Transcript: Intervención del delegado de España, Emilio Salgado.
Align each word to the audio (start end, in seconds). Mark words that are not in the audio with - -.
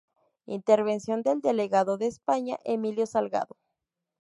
Intervención 0.47 1.21
del 1.21 1.41
delegado 1.41 1.99
de 1.99 2.07
España, 2.07 2.57
Emilio 2.65 3.05
Salgado. 3.05 3.55